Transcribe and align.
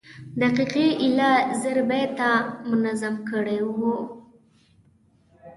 دقیقي 0.41 0.85
ایله 1.01 1.31
زر 1.61 1.77
بیته 1.89 2.29
منظوم 2.69 3.15
کړي 3.29 3.59
وو. 3.77 3.95